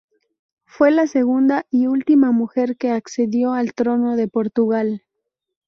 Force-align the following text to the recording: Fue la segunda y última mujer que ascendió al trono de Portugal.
Fue 0.65 0.89
la 0.89 1.05
segunda 1.05 1.67
y 1.69 1.85
última 1.85 2.31
mujer 2.31 2.75
que 2.75 2.89
ascendió 2.89 3.53
al 3.53 3.75
trono 3.75 4.15
de 4.15 4.27
Portugal. 4.27 5.03